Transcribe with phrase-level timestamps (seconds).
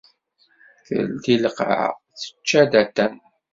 [0.85, 1.89] Teldi lqaɛa,
[2.19, 3.13] tečča Datan.